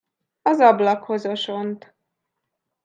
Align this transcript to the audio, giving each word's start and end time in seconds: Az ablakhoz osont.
Az 0.41 0.59
ablakhoz 0.59 1.25
osont. 1.25 1.93